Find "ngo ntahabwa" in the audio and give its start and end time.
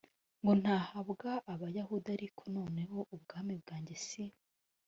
0.41-1.29